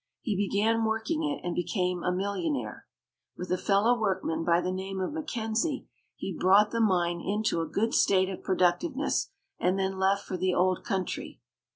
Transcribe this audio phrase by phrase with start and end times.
[0.21, 2.87] He began working it and became a millionaire.
[3.37, 5.85] With a fellow workman by the name of Mackenzie
[6.15, 9.29] he brought the mine into a good state of productiveness,
[9.59, 11.39] and then left for the old country.